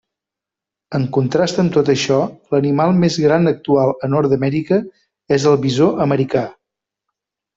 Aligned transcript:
En 0.99 1.03
contrast 1.17 1.59
amb 1.63 1.73
tot 1.75 1.91
això, 1.93 2.15
l'animal 2.55 2.95
més 3.03 3.17
gran 3.25 3.51
actual 3.53 3.93
a 4.07 4.11
Nord-amèrica 4.15 4.81
és 5.39 5.47
el 5.53 5.61
bisó 5.67 5.91
americà. 6.07 6.45